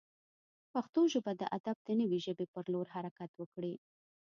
[0.73, 3.73] پښتو ژبه د ادب د نوې ژبې پر لور حرکت وکړي.